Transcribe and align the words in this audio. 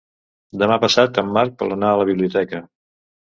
Demà 0.61 0.77
passat 0.85 1.19
en 1.23 1.29
Marc 1.35 1.61
vol 1.63 1.75
anar 1.77 1.91
a 1.91 1.99
la 2.01 2.09
biblioteca. 2.13 2.63